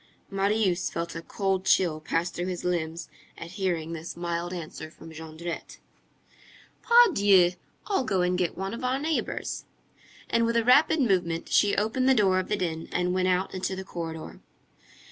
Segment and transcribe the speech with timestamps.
[0.31, 3.07] Marius felt a cold chill pass through his limbs
[3.37, 5.77] at hearing this mild answer from Jondrette.
[6.81, 7.51] "Pardieu!
[7.85, 9.65] I'll go and get one of our neighbor's."
[10.27, 13.53] And with a rapid movement, she opened the door of the den, and went out
[13.53, 14.39] into the corridor.